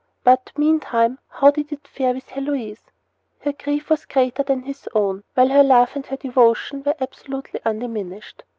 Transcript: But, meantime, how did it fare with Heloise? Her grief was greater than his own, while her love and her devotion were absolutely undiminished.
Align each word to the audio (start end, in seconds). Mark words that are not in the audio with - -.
But, 0.23 0.51
meantime, 0.57 1.19
how 1.29 1.51
did 1.51 1.71
it 1.71 1.87
fare 1.87 2.15
with 2.15 2.29
Heloise? 2.29 2.89
Her 3.41 3.53
grief 3.53 3.91
was 3.91 4.05
greater 4.05 4.41
than 4.41 4.63
his 4.63 4.89
own, 4.95 5.23
while 5.35 5.49
her 5.49 5.61
love 5.63 5.91
and 5.93 6.07
her 6.07 6.17
devotion 6.17 6.81
were 6.83 6.95
absolutely 6.99 7.59
undiminished. 7.63 8.41